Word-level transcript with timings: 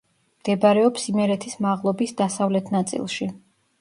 მდებარეობს 0.43 1.03
იმერეთის 1.13 1.55
მაღლობის 1.67 2.15
დასავლეთ 2.23 2.73
ნაწილში. 2.77 3.29